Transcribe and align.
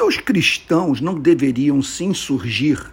que 0.00 0.04
os 0.04 0.16
cristãos 0.16 0.98
não 0.98 1.14
deveriam 1.14 1.82
se 1.82 2.04
insurgir 2.04 2.90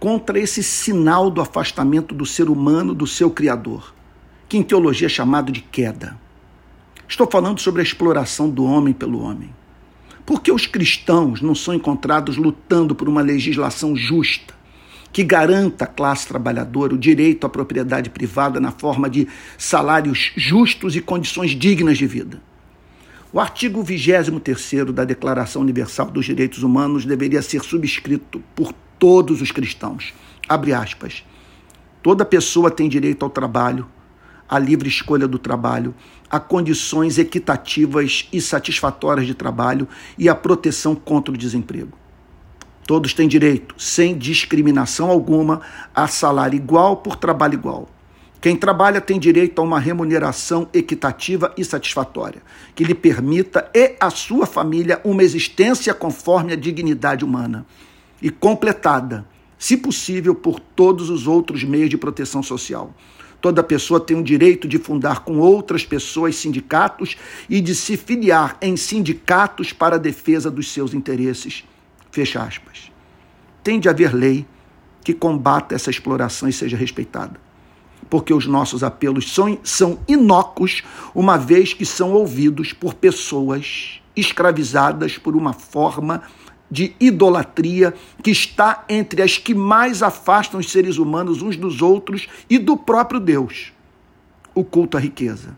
contra 0.00 0.38
esse 0.38 0.62
sinal 0.62 1.30
do 1.30 1.42
afastamento 1.42 2.14
do 2.14 2.24
ser 2.24 2.48
humano 2.48 2.94
do 2.94 3.06
seu 3.06 3.30
Criador, 3.30 3.94
que 4.48 4.56
em 4.56 4.62
teologia 4.62 5.08
é 5.08 5.10
chamado 5.10 5.52
de 5.52 5.60
queda? 5.60 6.18
Estou 7.06 7.30
falando 7.30 7.60
sobre 7.60 7.82
a 7.82 7.84
exploração 7.84 8.48
do 8.48 8.64
homem 8.64 8.94
pelo 8.94 9.20
homem. 9.20 9.54
Por 10.24 10.40
que 10.40 10.50
os 10.50 10.66
cristãos 10.66 11.42
não 11.42 11.54
são 11.54 11.74
encontrados 11.74 12.38
lutando 12.38 12.94
por 12.94 13.10
uma 13.10 13.20
legislação 13.20 13.94
justa, 13.94 14.54
que 15.12 15.22
garanta 15.22 15.84
à 15.84 15.86
classe 15.86 16.26
trabalhadora 16.26 16.94
o 16.94 16.98
direito 16.98 17.46
à 17.46 17.50
propriedade 17.50 18.08
privada 18.08 18.58
na 18.58 18.72
forma 18.72 19.10
de 19.10 19.28
salários 19.58 20.32
justos 20.34 20.96
e 20.96 21.02
condições 21.02 21.50
dignas 21.50 21.98
de 21.98 22.06
vida? 22.06 22.40
O 23.34 23.40
artigo 23.40 23.82
23 23.82 24.92
da 24.92 25.06
Declaração 25.06 25.62
Universal 25.62 26.10
dos 26.10 26.26
Direitos 26.26 26.62
Humanos 26.62 27.06
deveria 27.06 27.40
ser 27.40 27.62
subscrito 27.62 28.44
por 28.54 28.74
todos 28.98 29.40
os 29.40 29.50
cristãos. 29.50 30.12
Abre 30.46 30.74
aspas. 30.74 31.24
Toda 32.02 32.26
pessoa 32.26 32.70
tem 32.70 32.90
direito 32.90 33.24
ao 33.24 33.30
trabalho, 33.30 33.88
à 34.46 34.58
livre 34.58 34.86
escolha 34.86 35.26
do 35.26 35.38
trabalho, 35.38 35.94
a 36.28 36.38
condições 36.38 37.16
equitativas 37.16 38.28
e 38.30 38.38
satisfatórias 38.38 39.26
de 39.26 39.32
trabalho 39.32 39.88
e 40.18 40.28
a 40.28 40.34
proteção 40.34 40.94
contra 40.94 41.32
o 41.32 41.38
desemprego. 41.38 41.96
Todos 42.86 43.14
têm 43.14 43.26
direito, 43.26 43.74
sem 43.78 44.18
discriminação 44.18 45.08
alguma, 45.08 45.62
a 45.94 46.06
salário 46.06 46.56
igual 46.56 46.98
por 46.98 47.16
trabalho 47.16 47.54
igual. 47.54 47.88
Quem 48.42 48.56
trabalha 48.56 49.00
tem 49.00 49.20
direito 49.20 49.60
a 49.60 49.64
uma 49.64 49.78
remuneração 49.78 50.68
equitativa 50.74 51.54
e 51.56 51.64
satisfatória, 51.64 52.42
que 52.74 52.82
lhe 52.82 52.92
permita 52.92 53.70
e 53.72 53.94
a 54.00 54.10
sua 54.10 54.46
família 54.46 55.00
uma 55.04 55.22
existência 55.22 55.94
conforme 55.94 56.52
a 56.52 56.56
dignidade 56.56 57.24
humana 57.24 57.64
e 58.20 58.30
completada, 58.30 59.24
se 59.56 59.76
possível, 59.76 60.34
por 60.34 60.58
todos 60.58 61.08
os 61.08 61.28
outros 61.28 61.62
meios 61.62 61.88
de 61.88 61.96
proteção 61.96 62.42
social. 62.42 62.92
Toda 63.40 63.62
pessoa 63.62 64.00
tem 64.00 64.18
o 64.18 64.24
direito 64.24 64.66
de 64.66 64.76
fundar 64.76 65.20
com 65.20 65.38
outras 65.38 65.86
pessoas 65.86 66.34
sindicatos 66.34 67.16
e 67.48 67.60
de 67.60 67.76
se 67.76 67.96
filiar 67.96 68.56
em 68.60 68.76
sindicatos 68.76 69.72
para 69.72 69.94
a 69.94 70.00
defesa 70.00 70.50
dos 70.50 70.68
seus 70.72 70.94
interesses. 70.94 71.62
Fecha 72.10 72.42
aspas. 72.42 72.90
Tem 73.62 73.78
de 73.78 73.88
haver 73.88 74.12
lei 74.12 74.44
que 75.04 75.14
combata 75.14 75.76
essa 75.76 75.90
exploração 75.90 76.48
e 76.48 76.52
seja 76.52 76.76
respeitada. 76.76 77.51
Porque 78.12 78.34
os 78.34 78.46
nossos 78.46 78.84
apelos 78.84 79.32
são, 79.32 79.58
são 79.62 79.98
inócuos, 80.06 80.82
uma 81.14 81.38
vez 81.38 81.72
que 81.72 81.86
são 81.86 82.12
ouvidos 82.12 82.70
por 82.70 82.92
pessoas 82.92 84.02
escravizadas 84.14 85.16
por 85.16 85.34
uma 85.34 85.54
forma 85.54 86.20
de 86.70 86.94
idolatria 87.00 87.94
que 88.22 88.30
está 88.30 88.84
entre 88.86 89.22
as 89.22 89.38
que 89.38 89.54
mais 89.54 90.02
afastam 90.02 90.60
os 90.60 90.70
seres 90.70 90.98
humanos 90.98 91.40
uns 91.40 91.56
dos 91.56 91.80
outros 91.80 92.28
e 92.50 92.58
do 92.58 92.76
próprio 92.76 93.18
Deus. 93.18 93.72
O 94.54 94.62
culto 94.62 94.98
à 94.98 95.00
riqueza. 95.00 95.56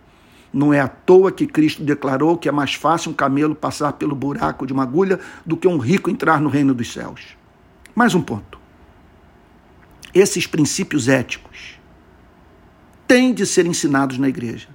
Não 0.53 0.73
é 0.73 0.79
à 0.79 0.87
toa 0.87 1.33
que 1.33 1.49
Cristo 1.49 1.83
declarou 1.83 2.39
que 2.39 2.49
é 2.49 2.53
mais 2.53 2.75
fácil 2.75 3.11
um 3.11 3.15
camelo 3.15 3.57
passar 3.57 3.95
pelo 3.95 4.15
buraco 4.15 4.65
de 4.65 4.73
uma 4.73 4.85
agulha 4.85 5.19
do 5.45 5.57
que 5.57 5.67
um 5.67 5.79
rico 5.79 6.09
entrar 6.09 6.41
no 6.41 6.49
reino 6.49 6.73
dos 6.73 6.93
céus. 6.93 7.37
Mais 7.97 8.15
um 8.15 8.23
ponto. 8.23 8.61
Esses 10.15 10.47
princípios 10.47 11.09
éticos 11.09 11.83
têm 13.15 13.33
de 13.33 13.47
ser 13.47 13.65
ensinados 13.65 14.19
na 14.19 14.29
igreja. 14.29 14.67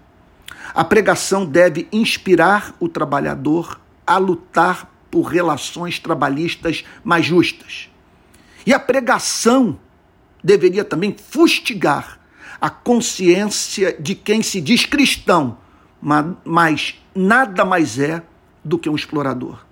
A 0.73 0.85
pregação 0.85 1.45
deve 1.45 1.89
inspirar 1.91 2.73
o 2.79 2.87
trabalhador 2.87 3.81
a 4.07 4.17
lutar 4.17 4.89
por 5.11 5.23
relações 5.23 5.99
trabalhistas 5.99 6.85
mais 7.03 7.25
justas. 7.25 7.89
E 8.65 8.73
a 8.73 8.79
pregação 8.79 9.77
deveria 10.41 10.85
também 10.85 11.13
fustigar 11.17 12.17
a 12.61 12.69
consciência 12.69 13.97
de 13.99 14.15
quem 14.15 14.41
se 14.41 14.61
diz 14.61 14.85
cristão, 14.85 15.57
mas 16.45 16.95
nada 17.13 17.65
mais 17.65 17.99
é 17.99 18.23
do 18.63 18.79
que 18.79 18.89
um 18.89 18.95
explorador. 18.95 19.65